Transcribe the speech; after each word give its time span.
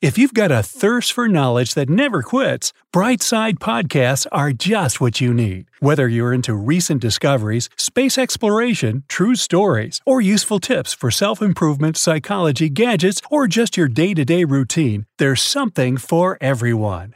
If 0.00 0.16
you've 0.16 0.32
got 0.32 0.50
a 0.50 0.62
thirst 0.62 1.12
for 1.12 1.28
knowledge 1.28 1.74
that 1.74 1.90
never 1.90 2.22
quits, 2.22 2.72
Brightside 2.90 3.58
Podcasts 3.58 4.26
are 4.32 4.50
just 4.50 4.98
what 4.98 5.20
you 5.20 5.34
need. 5.34 5.66
Whether 5.80 6.08
you're 6.08 6.32
into 6.32 6.54
recent 6.54 7.02
discoveries, 7.02 7.68
space 7.76 8.16
exploration, 8.16 9.04
true 9.08 9.34
stories, 9.34 10.00
or 10.06 10.22
useful 10.22 10.58
tips 10.58 10.94
for 10.94 11.10
self 11.10 11.42
improvement, 11.42 11.98
psychology, 11.98 12.70
gadgets, 12.70 13.20
or 13.30 13.46
just 13.46 13.76
your 13.76 13.88
day 13.88 14.14
to 14.14 14.24
day 14.24 14.44
routine, 14.44 15.04
there's 15.18 15.42
something 15.42 15.98
for 15.98 16.38
everyone. 16.40 17.14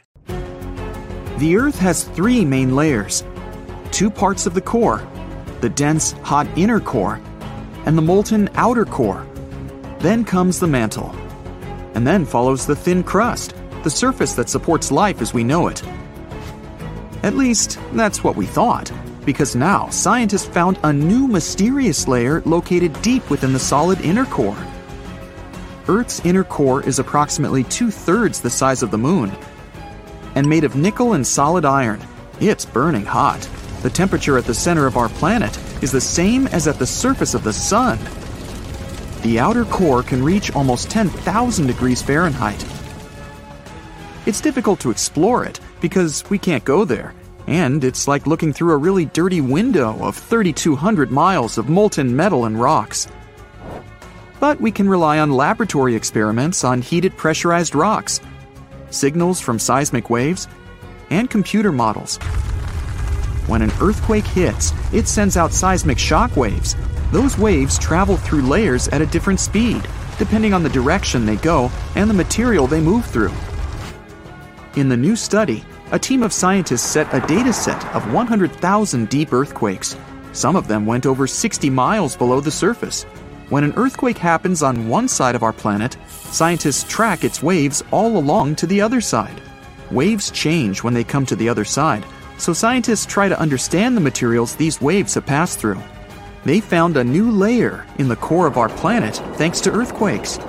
The 1.39 1.57
Earth 1.57 1.79
has 1.79 2.03
three 2.03 2.45
main 2.45 2.75
layers 2.75 3.23
two 3.89 4.11
parts 4.11 4.45
of 4.45 4.53
the 4.53 4.61
core 4.61 5.01
the 5.59 5.69
dense, 5.69 6.11
hot 6.21 6.45
inner 6.55 6.79
core, 6.79 7.19
and 7.87 7.97
the 7.97 8.03
molten 8.03 8.47
outer 8.53 8.85
core. 8.85 9.25
Then 10.01 10.23
comes 10.23 10.59
the 10.59 10.67
mantle 10.67 11.15
and 11.95 12.05
then 12.05 12.25
follows 12.25 12.65
the 12.65 12.75
thin 12.75 13.03
crust, 13.03 13.55
the 13.83 13.89
surface 13.89 14.33
that 14.33 14.49
supports 14.49 14.91
life 14.91 15.21
as 15.21 15.33
we 15.33 15.43
know 15.43 15.67
it. 15.67 15.81
At 17.23 17.35
least, 17.35 17.79
that's 17.93 18.23
what 18.23 18.35
we 18.35 18.45
thought, 18.45 18.91
because 19.25 19.55
now 19.55 19.89
scientists 19.89 20.45
found 20.45 20.77
a 20.83 20.93
new 20.93 21.27
mysterious 21.27 22.07
layer 22.07 22.41
located 22.41 23.01
deep 23.01 23.27
within 23.29 23.53
the 23.53 23.59
solid 23.59 23.99
inner 24.01 24.25
core. 24.25 24.57
Earth's 25.87 26.23
inner 26.25 26.43
core 26.43 26.83
is 26.83 26.99
approximately 26.99 27.63
two 27.63 27.89
thirds 27.89 28.41
the 28.41 28.49
size 28.49 28.83
of 28.83 28.91
the 28.91 28.97
moon. 28.97 29.31
And 30.35 30.47
made 30.47 30.63
of 30.63 30.75
nickel 30.75 31.13
and 31.13 31.25
solid 31.25 31.63
iron, 31.63 32.01
it's 32.39 32.65
burning 32.65 33.05
hot. 33.05 33.47
The 33.83 33.89
temperature 33.89 34.37
at 34.37 34.45
the 34.45 34.53
center 34.53 34.87
of 34.87 34.97
our 34.97 35.09
planet 35.09 35.57
is 35.83 35.91
the 35.91 36.01
same 36.01 36.47
as 36.47 36.67
at 36.67 36.79
the 36.79 36.87
surface 36.87 37.33
of 37.33 37.43
the 37.43 37.53
sun. 37.53 37.99
The 39.25 39.39
outer 39.39 39.65
core 39.65 40.03
can 40.03 40.23
reach 40.23 40.55
almost 40.55 40.91
10,000 40.91 41.65
degrees 41.65 41.99
Fahrenheit. 41.99 42.63
It's 44.27 44.39
difficult 44.39 44.79
to 44.81 44.91
explore 44.91 45.43
it 45.43 45.59
because 45.81 46.23
we 46.29 46.37
can't 46.37 46.63
go 46.63 46.85
there, 46.85 47.15
and 47.47 47.83
it's 47.83 48.07
like 48.07 48.27
looking 48.27 48.53
through 48.53 48.73
a 48.73 48.77
really 48.77 49.05
dirty 49.05 49.41
window 49.41 49.97
of 49.99 50.15
3,200 50.15 51.09
miles 51.09 51.57
of 51.57 51.69
molten 51.69 52.15
metal 52.15 52.45
and 52.45 52.61
rocks. 52.61 53.07
But 54.39 54.61
we 54.61 54.69
can 54.69 54.87
rely 54.87 55.17
on 55.17 55.31
laboratory 55.31 55.95
experiments 55.95 56.63
on 56.63 56.83
heated 56.83 57.17
pressurized 57.17 57.73
rocks, 57.73 58.21
signals 58.91 59.41
from 59.41 59.57
seismic 59.57 60.11
waves, 60.11 60.47
and 61.09 61.31
computer 61.31 61.71
models. 61.71 62.17
When 63.47 63.63
an 63.63 63.71
earthquake 63.81 64.27
hits, 64.27 64.71
it 64.93 65.07
sends 65.07 65.35
out 65.35 65.51
seismic 65.51 65.97
shock 65.97 66.37
waves 66.37 66.75
those 67.15 67.37
waves 67.37 67.79
travel 67.79 68.17
through 68.17 68.41
layers 68.41 68.89
at 68.89 69.01
a 69.01 69.05
different 69.05 69.39
speed, 69.39 69.87
depending 70.19 70.53
on 70.53 70.63
the 70.63 70.69
direction 70.69 71.25
they 71.25 71.37
go 71.37 71.71
and 71.95 72.09
the 72.09 72.13
material 72.13 72.67
they 72.67 72.81
move 72.81 73.05
through. 73.05 73.31
In 74.75 74.89
the 74.89 74.97
new 74.97 75.15
study, 75.15 75.63
a 75.93 75.97
team 75.97 76.23
of 76.23 76.33
scientists 76.33 76.81
set 76.81 77.07
a 77.13 77.25
data 77.25 77.53
set 77.53 77.81
of 77.95 78.11
100,000 78.11 79.07
deep 79.07 79.31
earthquakes. 79.31 79.95
Some 80.33 80.57
of 80.57 80.67
them 80.67 80.85
went 80.85 81.05
over 81.05 81.25
60 81.25 81.69
miles 81.69 82.17
below 82.17 82.41
the 82.41 82.51
surface. 82.51 83.03
When 83.47 83.63
an 83.63 83.73
earthquake 83.77 84.17
happens 84.17 84.61
on 84.61 84.89
one 84.89 85.07
side 85.07 85.35
of 85.35 85.43
our 85.43 85.53
planet, 85.53 85.95
scientists 86.09 86.83
track 86.83 87.23
its 87.23 87.41
waves 87.41 87.81
all 87.91 88.17
along 88.17 88.55
to 88.55 88.67
the 88.67 88.81
other 88.81 88.99
side. 88.99 89.41
Waves 89.89 90.31
change 90.31 90.83
when 90.83 90.93
they 90.93 91.05
come 91.05 91.25
to 91.27 91.37
the 91.37 91.47
other 91.47 91.63
side, 91.63 92.03
so 92.37 92.51
scientists 92.51 93.05
try 93.05 93.29
to 93.29 93.39
understand 93.39 93.95
the 93.95 94.01
materials 94.01 94.57
these 94.57 94.81
waves 94.81 95.13
have 95.13 95.25
passed 95.25 95.59
through 95.59 95.81
they 96.45 96.61
found 96.61 96.95
a 96.95 97.03
new 97.03 97.31
layer 97.31 97.85
in 97.97 98.07
the 98.07 98.15
core 98.15 98.47
of 98.47 98.57
our 98.57 98.69
planet 98.69 99.15
thanks 99.35 99.59
to 99.61 99.71
earthquakes. 99.71 100.39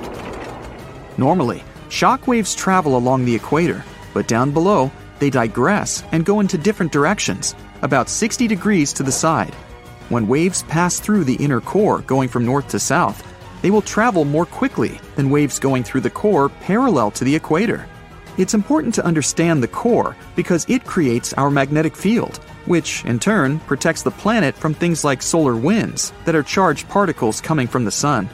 Normally, 1.17 1.65
shock 1.89 2.29
waves 2.29 2.55
travel 2.55 2.97
along 2.97 3.25
the 3.25 3.35
equator, 3.35 3.83
but 4.13 4.29
down 4.29 4.53
below, 4.53 4.93
they 5.19 5.31
digress 5.31 6.05
and 6.13 6.27
go 6.27 6.41
into 6.41 6.59
different 6.59 6.93
directions, 6.93 7.55
about 7.81 8.11
60 8.11 8.47
degrees 8.47 8.93
to 8.93 9.03
the 9.03 9.11
side. 9.11 9.55
When 10.11 10.29
waves 10.29 10.63
pass 10.65 11.01
through 11.01 11.25
the 11.25 11.37
inner 11.37 11.63
core 11.63 12.01
going 12.03 12.29
from 12.29 12.45
north 12.45 12.69
to 12.69 12.79
south, 12.79 13.27
they 13.63 13.71
will 13.71 13.83
travel 13.83 14.27
more 14.27 14.47
quickly 14.47 15.01
than 15.17 15.31
waves 15.31 15.59
going 15.59 15.83
through 15.83 16.03
the 16.03 16.11
core 16.11 16.51
parallel 16.51 17.11
to 17.13 17.25
the 17.25 17.35
equator. 17.35 17.89
It's 18.37 18.53
important 18.55 18.95
to 18.97 19.05
understand 19.05 19.63
the 19.63 19.69
core 19.69 20.15
because 20.37 20.67
it 20.69 20.85
creates 20.85 21.33
our 21.33 21.51
magnetic 21.51 21.97
field 21.97 22.39
which, 22.67 23.05
in 23.05 23.19
turn, 23.19 23.59
protects 23.61 24.03
the 24.03 24.11
planet 24.11 24.55
from 24.55 24.75
things 24.75 25.05
like 25.05 25.23
solar 25.23 25.57
winds 25.57 26.13
that 26.25 26.35
are 26.35 26.43
charged 26.43 26.89
particles 26.89 27.41
coming 27.41 27.67
from 27.67 27.85
the 27.85 27.91
sun. 27.91 28.29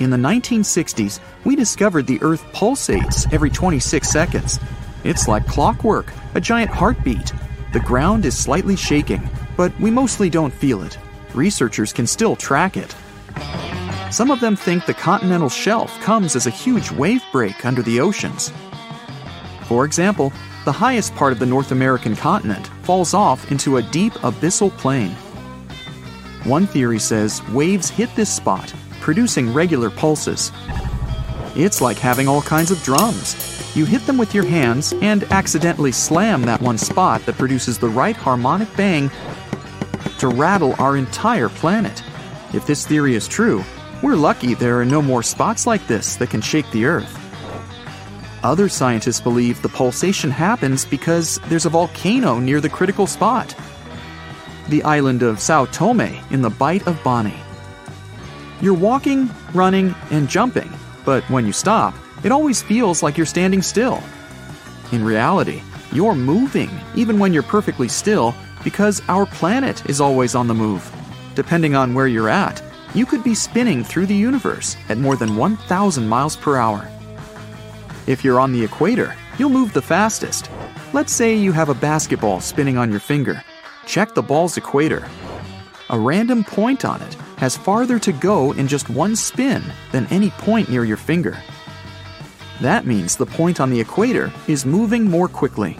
In 0.00 0.10
the 0.10 0.16
1960s, 0.16 1.20
we 1.44 1.56
discovered 1.56 2.06
the 2.06 2.22
Earth 2.22 2.42
pulsates 2.52 3.30
every 3.32 3.50
26 3.50 4.08
seconds. 4.08 4.58
It's 5.04 5.28
like 5.28 5.46
clockwork, 5.46 6.12
a 6.34 6.40
giant 6.40 6.70
heartbeat. 6.70 7.32
The 7.72 7.80
ground 7.80 8.24
is 8.24 8.36
slightly 8.36 8.76
shaking, 8.76 9.28
but 9.56 9.78
we 9.78 9.90
mostly 9.90 10.30
don't 10.30 10.52
feel 10.52 10.82
it. 10.82 10.98
Researchers 11.34 11.92
can 11.92 12.06
still 12.06 12.34
track 12.34 12.76
it. 12.76 12.94
Some 14.10 14.30
of 14.30 14.40
them 14.40 14.56
think 14.56 14.86
the 14.86 14.94
continental 14.94 15.48
shelf 15.48 16.00
comes 16.00 16.34
as 16.34 16.46
a 16.46 16.50
huge 16.50 16.90
wave 16.90 17.22
break 17.30 17.64
under 17.64 17.82
the 17.82 18.00
oceans. 18.00 18.52
For 19.64 19.84
example, 19.84 20.32
the 20.64 20.72
highest 20.72 21.14
part 21.14 21.32
of 21.32 21.38
the 21.38 21.46
North 21.46 21.72
American 21.72 22.14
continent 22.14 22.66
falls 22.82 23.14
off 23.14 23.50
into 23.50 23.78
a 23.78 23.82
deep 23.82 24.12
abyssal 24.14 24.70
plain. 24.76 25.10
One 26.44 26.66
theory 26.66 26.98
says 26.98 27.46
waves 27.48 27.88
hit 27.88 28.14
this 28.14 28.34
spot, 28.34 28.72
producing 29.00 29.52
regular 29.52 29.90
pulses. 29.90 30.52
It's 31.56 31.80
like 31.80 31.98
having 31.98 32.28
all 32.28 32.42
kinds 32.42 32.70
of 32.70 32.82
drums. 32.82 33.36
You 33.74 33.84
hit 33.84 34.04
them 34.06 34.18
with 34.18 34.34
your 34.34 34.44
hands 34.44 34.92
and 35.00 35.24
accidentally 35.24 35.92
slam 35.92 36.42
that 36.42 36.60
one 36.60 36.78
spot 36.78 37.24
that 37.26 37.38
produces 37.38 37.78
the 37.78 37.88
right 37.88 38.16
harmonic 38.16 38.74
bang 38.76 39.10
to 40.18 40.28
rattle 40.28 40.74
our 40.78 40.96
entire 40.96 41.48
planet. 41.48 42.02
If 42.52 42.66
this 42.66 42.86
theory 42.86 43.14
is 43.14 43.28
true, 43.28 43.64
we're 44.02 44.16
lucky 44.16 44.54
there 44.54 44.80
are 44.80 44.84
no 44.84 45.00
more 45.00 45.22
spots 45.22 45.66
like 45.66 45.86
this 45.86 46.16
that 46.16 46.30
can 46.30 46.40
shake 46.40 46.70
the 46.70 46.84
Earth. 46.84 47.19
Other 48.42 48.68
scientists 48.68 49.20
believe 49.20 49.60
the 49.60 49.68
pulsation 49.68 50.30
happens 50.30 50.84
because 50.84 51.38
there's 51.48 51.66
a 51.66 51.70
volcano 51.70 52.38
near 52.38 52.60
the 52.60 52.68
critical 52.68 53.06
spot 53.06 53.54
the 54.70 54.82
island 54.84 55.22
of 55.22 55.40
Sao 55.40 55.64
Tome 55.66 56.22
in 56.30 56.42
the 56.42 56.50
Bight 56.50 56.86
of 56.86 57.02
Bonny. 57.02 57.34
You're 58.60 58.72
walking, 58.72 59.28
running, 59.52 59.94
and 60.10 60.28
jumping, 60.28 60.70
but 61.04 61.24
when 61.24 61.44
you 61.44 61.52
stop, 61.52 61.94
it 62.22 62.30
always 62.30 62.62
feels 62.62 63.02
like 63.02 63.16
you're 63.16 63.26
standing 63.26 63.62
still. 63.62 64.00
In 64.92 65.04
reality, 65.04 65.62
you're 65.92 66.14
moving 66.14 66.70
even 66.94 67.18
when 67.18 67.32
you're 67.32 67.42
perfectly 67.42 67.88
still 67.88 68.34
because 68.62 69.02
our 69.08 69.26
planet 69.26 69.88
is 69.88 70.00
always 70.00 70.34
on 70.34 70.46
the 70.46 70.54
move. 70.54 70.88
Depending 71.34 71.74
on 71.74 71.94
where 71.94 72.06
you're 72.06 72.28
at, 72.28 72.62
you 72.94 73.06
could 73.06 73.24
be 73.24 73.34
spinning 73.34 73.82
through 73.82 74.06
the 74.06 74.14
universe 74.14 74.76
at 74.88 74.98
more 74.98 75.16
than 75.16 75.36
1,000 75.36 76.08
miles 76.08 76.36
per 76.36 76.56
hour. 76.56 76.88
If 78.10 78.24
you're 78.24 78.40
on 78.40 78.50
the 78.50 78.64
equator, 78.64 79.14
you'll 79.38 79.50
move 79.50 79.72
the 79.72 79.80
fastest. 79.80 80.50
Let's 80.92 81.12
say 81.12 81.36
you 81.36 81.52
have 81.52 81.68
a 81.68 81.74
basketball 81.74 82.40
spinning 82.40 82.76
on 82.76 82.90
your 82.90 82.98
finger. 82.98 83.40
Check 83.86 84.14
the 84.16 84.22
ball's 84.22 84.56
equator. 84.56 85.08
A 85.90 85.96
random 85.96 86.42
point 86.42 86.84
on 86.84 87.00
it 87.02 87.14
has 87.36 87.56
farther 87.56 88.00
to 88.00 88.10
go 88.10 88.50
in 88.50 88.66
just 88.66 88.90
one 88.90 89.14
spin 89.14 89.62
than 89.92 90.08
any 90.08 90.30
point 90.30 90.68
near 90.68 90.84
your 90.84 90.96
finger. 90.96 91.38
That 92.60 92.84
means 92.84 93.14
the 93.14 93.26
point 93.26 93.60
on 93.60 93.70
the 93.70 93.80
equator 93.80 94.32
is 94.48 94.66
moving 94.66 95.04
more 95.04 95.28
quickly. 95.28 95.78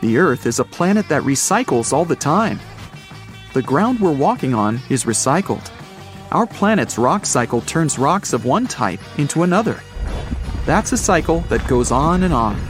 The 0.00 0.16
Earth 0.16 0.46
is 0.46 0.60
a 0.60 0.64
planet 0.64 1.10
that 1.10 1.24
recycles 1.24 1.92
all 1.92 2.06
the 2.06 2.16
time. 2.16 2.58
The 3.52 3.60
ground 3.60 4.00
we're 4.00 4.16
walking 4.16 4.54
on 4.54 4.80
is 4.88 5.04
recycled. 5.04 5.70
Our 6.32 6.46
planet's 6.46 6.96
rock 6.96 7.26
cycle 7.26 7.60
turns 7.60 7.98
rocks 7.98 8.32
of 8.32 8.46
one 8.46 8.66
type 8.66 9.00
into 9.18 9.42
another. 9.42 9.78
That's 10.66 10.90
a 10.90 10.96
cycle 10.98 11.40
that 11.42 11.66
goes 11.68 11.92
on 11.92 12.24
and 12.24 12.34
on. 12.34 12.60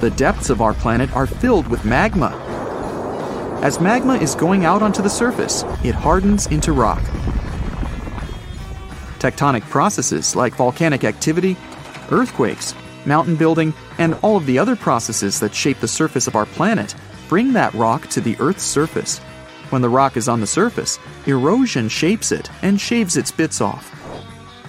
The 0.00 0.10
depths 0.10 0.48
of 0.48 0.60
our 0.60 0.74
planet 0.74 1.14
are 1.14 1.26
filled 1.26 1.66
with 1.66 1.84
magma. 1.84 2.30
As 3.62 3.80
magma 3.80 4.14
is 4.14 4.36
going 4.36 4.64
out 4.64 4.80
onto 4.80 5.02
the 5.02 5.10
surface, 5.10 5.64
it 5.84 5.94
hardens 5.94 6.46
into 6.46 6.72
rock. 6.72 7.02
Tectonic 9.18 9.62
processes 9.62 10.36
like 10.36 10.54
volcanic 10.54 11.02
activity, 11.02 11.56
earthquakes, 12.10 12.74
mountain 13.06 13.36
building, 13.36 13.74
and 13.98 14.14
all 14.22 14.36
of 14.36 14.46
the 14.46 14.58
other 14.58 14.76
processes 14.76 15.40
that 15.40 15.54
shape 15.54 15.80
the 15.80 15.88
surface 15.88 16.26
of 16.26 16.36
our 16.36 16.46
planet 16.46 16.94
bring 17.28 17.52
that 17.52 17.74
rock 17.74 18.06
to 18.08 18.20
the 18.20 18.36
Earth's 18.38 18.62
surface. 18.64 19.18
When 19.70 19.82
the 19.82 19.88
rock 19.88 20.16
is 20.16 20.28
on 20.28 20.40
the 20.40 20.46
surface, 20.46 20.98
erosion 21.26 21.88
shapes 21.88 22.30
it 22.30 22.50
and 22.62 22.80
shaves 22.80 23.16
its 23.16 23.32
bits 23.32 23.60
off. 23.60 23.91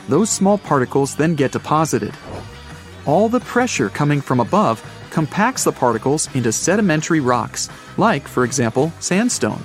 Those 0.10 0.30
small 0.30 0.58
particles 0.58 1.16
then 1.16 1.36
get 1.36 1.52
deposited. 1.52 2.14
All 3.06 3.30
the 3.30 3.40
pressure 3.40 3.90
coming 3.90 4.22
from 4.22 4.40
above 4.40 4.84
compacts 5.10 5.64
the 5.64 5.72
particles 5.72 6.34
into 6.36 6.52
sedimentary 6.52 7.20
rocks, 7.20 7.70
like, 7.98 8.28
for 8.28 8.44
example, 8.44 8.92
sandstone. 9.00 9.62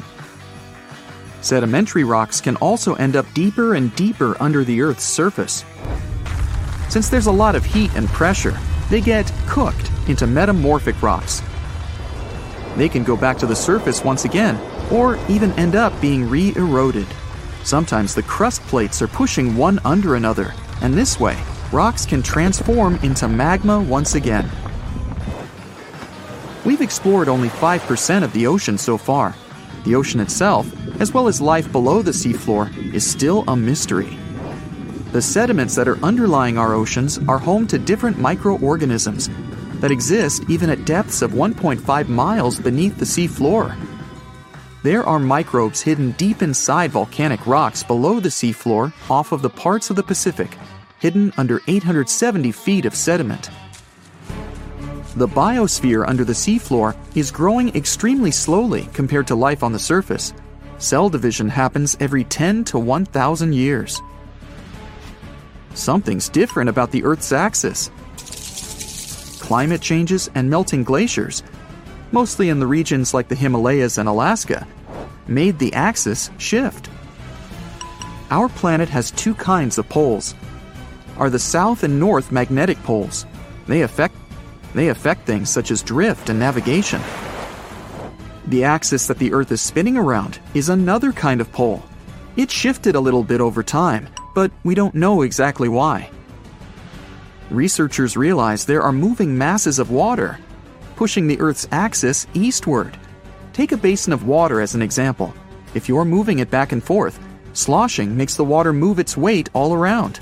Sedimentary 1.40 2.04
rocks 2.04 2.40
can 2.40 2.56
also 2.56 2.94
end 2.94 3.16
up 3.16 3.26
deeper 3.32 3.74
and 3.74 3.94
deeper 3.94 4.36
under 4.40 4.64
the 4.64 4.82
Earth's 4.82 5.04
surface. 5.04 5.64
Since 6.88 7.08
there's 7.08 7.26
a 7.26 7.32
lot 7.32 7.54
of 7.54 7.64
heat 7.64 7.94
and 7.94 8.08
pressure, 8.08 8.58
they 8.90 9.00
get 9.00 9.32
cooked 9.46 9.90
into 10.08 10.26
metamorphic 10.26 11.00
rocks. 11.02 11.42
They 12.76 12.88
can 12.88 13.04
go 13.04 13.16
back 13.16 13.38
to 13.38 13.46
the 13.46 13.56
surface 13.56 14.04
once 14.04 14.24
again, 14.24 14.58
or 14.90 15.18
even 15.28 15.52
end 15.52 15.74
up 15.74 15.98
being 16.00 16.28
re 16.28 16.52
eroded. 16.56 17.06
Sometimes 17.68 18.14
the 18.14 18.22
crust 18.22 18.62
plates 18.62 19.02
are 19.02 19.08
pushing 19.08 19.54
one 19.54 19.78
under 19.84 20.14
another, 20.14 20.54
and 20.80 20.94
this 20.94 21.20
way, 21.20 21.36
rocks 21.70 22.06
can 22.06 22.22
transform 22.22 22.94
into 23.02 23.28
magma 23.28 23.78
once 23.78 24.14
again. 24.14 24.48
We've 26.64 26.80
explored 26.80 27.28
only 27.28 27.50
5% 27.50 28.22
of 28.22 28.32
the 28.32 28.46
ocean 28.46 28.78
so 28.78 28.96
far. 28.96 29.34
The 29.84 29.96
ocean 29.96 30.18
itself, 30.18 30.66
as 30.98 31.12
well 31.12 31.28
as 31.28 31.42
life 31.42 31.70
below 31.70 32.00
the 32.00 32.10
seafloor, 32.10 32.74
is 32.94 33.06
still 33.06 33.44
a 33.48 33.54
mystery. 33.54 34.16
The 35.12 35.20
sediments 35.20 35.74
that 35.74 35.88
are 35.88 36.02
underlying 36.02 36.56
our 36.56 36.72
oceans 36.72 37.18
are 37.28 37.38
home 37.38 37.66
to 37.66 37.78
different 37.78 38.18
microorganisms 38.18 39.28
that 39.80 39.90
exist 39.90 40.42
even 40.48 40.70
at 40.70 40.86
depths 40.86 41.20
of 41.20 41.32
1.5 41.32 42.08
miles 42.08 42.58
beneath 42.58 42.96
the 42.96 43.04
seafloor. 43.04 43.76
There 44.84 45.04
are 45.04 45.18
microbes 45.18 45.80
hidden 45.80 46.12
deep 46.12 46.40
inside 46.40 46.92
volcanic 46.92 47.44
rocks 47.48 47.82
below 47.82 48.20
the 48.20 48.28
seafloor 48.28 48.92
off 49.10 49.32
of 49.32 49.42
the 49.42 49.50
parts 49.50 49.90
of 49.90 49.96
the 49.96 50.04
Pacific, 50.04 50.56
hidden 51.00 51.32
under 51.36 51.60
870 51.66 52.52
feet 52.52 52.86
of 52.86 52.94
sediment. 52.94 53.50
The 55.16 55.26
biosphere 55.26 56.06
under 56.06 56.24
the 56.24 56.32
seafloor 56.32 56.96
is 57.16 57.32
growing 57.32 57.74
extremely 57.74 58.30
slowly 58.30 58.88
compared 58.92 59.26
to 59.26 59.34
life 59.34 59.64
on 59.64 59.72
the 59.72 59.80
surface. 59.80 60.32
Cell 60.78 61.08
division 61.08 61.48
happens 61.48 61.96
every 61.98 62.22
10 62.22 62.62
to 62.66 62.78
1,000 62.78 63.52
years. 63.52 64.00
Something's 65.74 66.28
different 66.28 66.70
about 66.70 66.92
the 66.92 67.02
Earth's 67.02 67.32
axis. 67.32 67.90
Climate 69.40 69.80
changes 69.80 70.30
and 70.36 70.48
melting 70.48 70.84
glaciers, 70.84 71.42
mostly 72.12 72.48
in 72.48 72.60
the 72.60 72.66
regions 72.66 73.14
like 73.14 73.28
the 73.28 73.34
Himalayas 73.34 73.98
and 73.98 74.08
Alaska, 74.08 74.66
made 75.26 75.58
the 75.58 75.72
axis 75.74 76.30
shift. 76.38 76.88
Our 78.30 78.48
planet 78.48 78.88
has 78.88 79.10
two 79.10 79.34
kinds 79.34 79.78
of 79.78 79.88
poles. 79.88 80.34
Are 81.16 81.30
the 81.30 81.38
south 81.38 81.82
and 81.82 81.98
north 81.98 82.30
magnetic 82.30 82.82
poles. 82.82 83.26
They 83.66 83.82
affect 83.82 84.14
they 84.74 84.88
affect 84.88 85.26
things 85.26 85.48
such 85.50 85.70
as 85.70 85.82
drift 85.82 86.28
and 86.28 86.38
navigation. 86.38 87.00
The 88.46 88.64
axis 88.64 89.06
that 89.06 89.18
the 89.18 89.32
Earth 89.32 89.50
is 89.50 89.60
spinning 89.60 89.96
around 89.96 90.38
is 90.54 90.68
another 90.68 91.10
kind 91.12 91.40
of 91.40 91.50
pole. 91.52 91.82
It 92.36 92.50
shifted 92.50 92.94
a 92.94 93.00
little 93.00 93.24
bit 93.24 93.40
over 93.40 93.62
time, 93.62 94.08
but 94.34 94.52
we 94.64 94.74
don't 94.74 94.94
know 94.94 95.22
exactly 95.22 95.68
why. 95.68 96.10
Researchers 97.50 98.16
realize 98.16 98.64
there 98.64 98.82
are 98.82 98.92
moving 98.92 99.36
masses 99.36 99.78
of 99.78 99.90
water, 99.90 100.38
pushing 100.98 101.28
the 101.28 101.38
Earth's 101.38 101.68
axis 101.70 102.26
eastward. 102.34 102.98
Take 103.52 103.70
a 103.70 103.76
basin 103.76 104.12
of 104.12 104.26
water 104.26 104.60
as 104.60 104.74
an 104.74 104.82
example. 104.82 105.32
If 105.72 105.88
you're 105.88 106.04
moving 106.04 106.40
it 106.40 106.50
back 106.50 106.72
and 106.72 106.82
forth, 106.82 107.20
sloshing 107.52 108.16
makes 108.16 108.34
the 108.34 108.42
water 108.42 108.72
move 108.72 108.98
its 108.98 109.16
weight 109.16 109.48
all 109.52 109.72
around. 109.72 110.18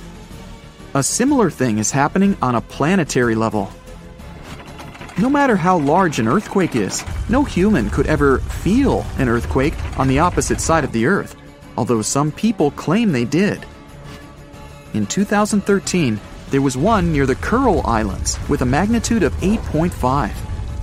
A 0.93 1.03
similar 1.03 1.49
thing 1.49 1.79
is 1.79 1.91
happening 1.91 2.37
on 2.43 2.57
a 2.57 2.61
planetary 2.61 3.35
level. 3.35 3.71
No 5.17 5.31
matter 5.31 5.57
how 5.57 5.79
large 5.79 6.19
an 6.19 6.29
earthquake 6.29 6.77
is, 6.77 7.03
no 7.31 7.43
human 7.43 7.89
could 7.89 8.07
ever 8.07 8.41
feel 8.41 9.07
an 9.17 9.31
earthquake 9.31 9.75
on 9.99 10.09
the 10.09 10.19
opposite 10.19 10.61
side 10.61 10.85
of 10.85 10.93
the 10.93 11.07
Earth, 11.07 11.37
although 11.79 12.03
some 12.03 12.31
people 12.31 12.71
claim 12.73 13.13
they 13.13 13.25
did. 13.25 13.65
In 14.93 15.07
2013, 15.07 16.21
there 16.51 16.61
was 16.61 16.77
one 16.77 17.13
near 17.13 17.25
the 17.25 17.37
Kuril 17.37 17.81
Islands 17.87 18.39
with 18.51 18.61
a 18.61 18.67
magnitude 18.67 19.23
of 19.23 19.33
8.5. 19.37 20.35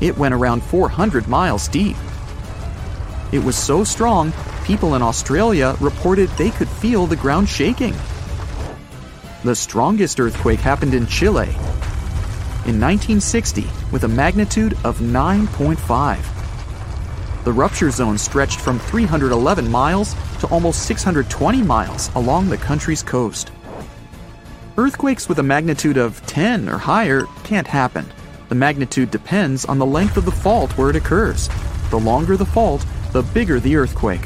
It 0.01 0.18
went 0.18 0.34
around 0.34 0.63
400 0.63 1.28
miles 1.28 1.68
deep. 1.68 1.95
It 3.31 3.44
was 3.44 3.56
so 3.56 3.84
strong, 3.84 4.34
people 4.63 4.95
in 4.95 5.01
Australia 5.01 5.75
reported 5.80 6.30
they 6.31 6.51
could 6.51 6.69
feel 6.69 7.07
the 7.07 7.16
ground 7.16 7.50
shaking. 7.50 7.95
The 9.44 9.56
strongest 9.56 10.19
earthquake 10.19 10.60
happened 10.60 10.94
in 10.94 11.07
Chile 11.07 11.50
in 12.66 12.80
1960 12.80 13.68
with 13.92 14.06
a 14.06 14.07
magnitude 14.07 14.72
of 14.86 15.00
9.5. 15.00 17.44
The 17.44 17.51
rupture 17.51 17.92
zone 17.92 18.18
stretched 18.18 18.62
from 18.62 18.80
311 18.80 19.69
miles 19.69 20.16
to 20.40 20.48
almost 20.48 20.86
620 20.86 21.62
miles 21.62 22.10
along 22.16 22.48
the 22.48 22.56
country's 22.56 23.04
coast. 23.04 23.51
Earthquakes 24.78 25.28
with 25.28 25.40
a 25.40 25.44
magnitude 25.44 25.98
of 25.98 26.25
10 26.25 26.69
or 26.69 26.78
higher 26.78 27.25
can't 27.44 27.68
happen. 27.68 28.06
The 28.54 28.60
magnitude 28.60 29.10
depends 29.10 29.66
on 29.66 29.80
the 29.80 29.86
length 29.88 30.16
of 30.16 30.26
the 30.26 30.31
fault 30.31 30.78
where 30.78 30.92
it 30.92 30.95
occurs. 30.95 31.50
The 31.90 31.98
longer 31.98 32.38
the 32.38 32.45
fault, 32.45 32.86
the 33.12 33.24
bigger 33.24 33.60
the 33.60 33.76
earthquake. 33.76 34.22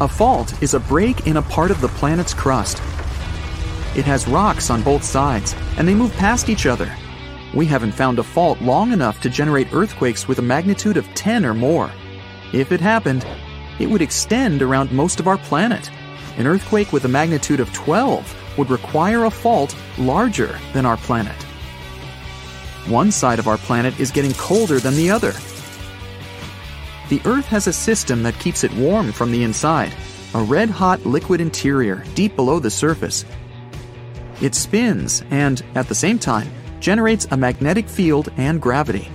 A 0.00 0.08
fault 0.08 0.62
is 0.62 0.72
a 0.72 0.80
break 0.80 1.26
in 1.26 1.36
a 1.36 1.42
part 1.42 1.70
of 1.70 1.82
the 1.82 1.88
planet's 1.88 2.32
crust. 2.32 2.78
It 3.94 4.06
has 4.06 4.26
rocks 4.26 4.70
on 4.70 4.80
both 4.80 5.04
sides, 5.04 5.54
and 5.76 5.86
they 5.86 5.94
move 5.94 6.10
past 6.14 6.48
each 6.48 6.64
other. 6.64 6.90
We 7.52 7.66
haven't 7.66 7.92
found 7.92 8.18
a 8.18 8.22
fault 8.22 8.62
long 8.62 8.92
enough 8.92 9.20
to 9.20 9.28
generate 9.28 9.74
earthquakes 9.74 10.26
with 10.26 10.38
a 10.38 10.48
magnitude 10.56 10.96
of 10.96 11.06
10 11.14 11.44
or 11.44 11.52
more. 11.52 11.90
If 12.54 12.72
it 12.72 12.80
happened, 12.80 13.26
it 13.78 13.90
would 13.90 14.00
extend 14.00 14.62
around 14.62 14.90
most 14.90 15.20
of 15.20 15.28
our 15.28 15.36
planet. 15.36 15.90
An 16.38 16.46
earthquake 16.46 16.94
with 16.94 17.04
a 17.04 17.08
magnitude 17.08 17.60
of 17.60 17.74
12 17.74 18.56
would 18.56 18.70
require 18.70 19.26
a 19.26 19.30
fault 19.30 19.76
larger 19.98 20.58
than 20.72 20.86
our 20.86 20.96
planet. 20.96 21.36
One 22.86 23.10
side 23.10 23.38
of 23.38 23.48
our 23.48 23.58
planet 23.58 23.98
is 24.00 24.10
getting 24.10 24.34
colder 24.34 24.78
than 24.78 24.94
the 24.94 25.10
other. 25.10 25.32
The 27.08 27.20
Earth 27.24 27.46
has 27.46 27.66
a 27.66 27.72
system 27.72 28.22
that 28.22 28.38
keeps 28.38 28.64
it 28.64 28.72
warm 28.74 29.12
from 29.12 29.32
the 29.32 29.42
inside, 29.42 29.92
a 30.34 30.42
red 30.42 30.70
hot 30.70 31.04
liquid 31.04 31.40
interior 31.40 32.04
deep 32.14 32.36
below 32.36 32.58
the 32.58 32.70
surface 32.70 33.24
it 34.40 34.54
spins 34.54 35.22
and, 35.30 35.62
at 35.74 35.88
the 35.88 35.94
same 35.94 36.18
time, 36.18 36.50
generates 36.80 37.26
a 37.30 37.36
magnetic 37.36 37.88
field 37.88 38.30
and 38.38 38.60
gravity. 38.60 39.08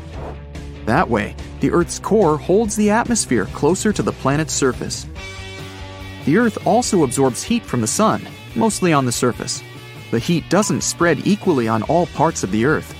That 0.85 1.09
way, 1.09 1.35
the 1.61 1.71
Earth's 1.71 1.97
core 1.97 2.37
holds 2.37 2.75
the 2.75 2.91
atmosphere 2.91 3.45
closer 3.45 3.91
to 3.91 4.03
the 4.03 4.11
planet's 4.11 4.53
surface. 4.53 5.07
The 6.25 6.37
Earth 6.37 6.65
also 6.65 7.03
absorbs 7.03 7.41
heat 7.41 7.63
from 7.63 7.81
the 7.81 7.87
Sun, 7.87 8.27
mostly 8.55 8.93
on 8.93 9.05
the 9.05 9.11
surface. 9.11 9.63
The 10.11 10.19
heat 10.19 10.47
doesn't 10.49 10.81
spread 10.81 11.25
equally 11.25 11.67
on 11.67 11.81
all 11.83 12.05
parts 12.07 12.43
of 12.43 12.51
the 12.51 12.65
Earth. 12.65 12.95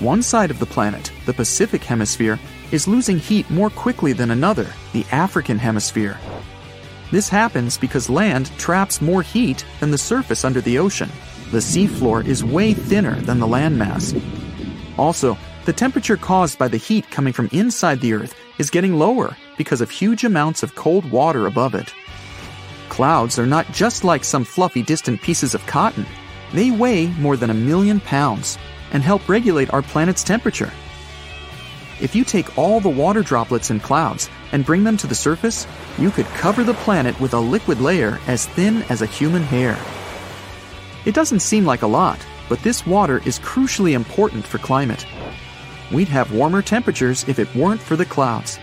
One 0.00 0.22
side 0.22 0.50
of 0.50 0.58
the 0.58 0.66
planet, 0.66 1.12
the 1.24 1.32
Pacific 1.32 1.84
Hemisphere, 1.84 2.40
is 2.72 2.88
losing 2.88 3.16
heat 3.16 3.48
more 3.48 3.70
quickly 3.70 4.12
than 4.12 4.32
another, 4.32 4.66
the 4.92 5.06
African 5.12 5.56
Hemisphere. 5.56 6.18
This 7.12 7.28
happens 7.28 7.78
because 7.78 8.10
land 8.10 8.50
traps 8.58 9.00
more 9.00 9.22
heat 9.22 9.64
than 9.78 9.92
the 9.92 9.98
surface 9.98 10.44
under 10.44 10.60
the 10.60 10.78
ocean. 10.78 11.08
The 11.52 11.58
seafloor 11.58 12.26
is 12.26 12.42
way 12.42 12.74
thinner 12.74 13.14
than 13.20 13.38
the 13.38 13.46
landmass. 13.46 14.20
Also, 14.98 15.38
the 15.64 15.72
temperature 15.72 16.16
caused 16.16 16.58
by 16.58 16.66
the 16.66 16.76
heat 16.76 17.08
coming 17.12 17.32
from 17.32 17.48
inside 17.52 18.00
the 18.00 18.14
Earth 18.14 18.34
is 18.58 18.70
getting 18.70 18.98
lower 18.98 19.36
because 19.56 19.80
of 19.80 19.90
huge 19.90 20.24
amounts 20.24 20.64
of 20.64 20.74
cold 20.74 21.08
water 21.08 21.46
above 21.46 21.76
it. 21.76 21.94
Clouds 22.88 23.38
are 23.38 23.46
not 23.46 23.70
just 23.70 24.02
like 24.02 24.24
some 24.24 24.44
fluffy 24.44 24.82
distant 24.82 25.22
pieces 25.22 25.54
of 25.54 25.64
cotton. 25.66 26.04
They 26.52 26.72
weigh 26.72 27.06
more 27.18 27.36
than 27.36 27.50
a 27.50 27.54
million 27.54 28.00
pounds 28.00 28.58
and 28.94 29.02
help 29.02 29.28
regulate 29.28 29.70
our 29.74 29.82
planet's 29.82 30.24
temperature. 30.24 30.72
If 32.00 32.16
you 32.16 32.24
take 32.24 32.56
all 32.56 32.80
the 32.80 32.88
water 32.88 33.22
droplets 33.22 33.70
in 33.70 33.80
clouds 33.80 34.30
and 34.52 34.64
bring 34.64 34.84
them 34.84 34.96
to 34.96 35.06
the 35.06 35.14
surface, 35.14 35.66
you 35.98 36.10
could 36.10 36.26
cover 36.26 36.64
the 36.64 36.74
planet 36.74 37.18
with 37.20 37.34
a 37.34 37.38
liquid 37.38 37.80
layer 37.80 38.18
as 38.26 38.46
thin 38.46 38.82
as 38.84 39.02
a 39.02 39.06
human 39.06 39.42
hair. 39.42 39.78
It 41.04 41.14
doesn't 41.14 41.40
seem 41.40 41.66
like 41.66 41.82
a 41.82 41.86
lot, 41.86 42.18
but 42.48 42.60
this 42.60 42.86
water 42.86 43.20
is 43.26 43.38
crucially 43.38 43.92
important 43.92 44.44
for 44.44 44.58
climate. 44.58 45.06
We'd 45.92 46.08
have 46.08 46.32
warmer 46.32 46.62
temperatures 46.62 47.24
if 47.28 47.38
it 47.38 47.54
weren't 47.54 47.80
for 47.80 47.96
the 47.96 48.06
clouds. 48.06 48.58